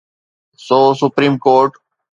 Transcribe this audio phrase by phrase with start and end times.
[0.65, 1.71] So supreme court.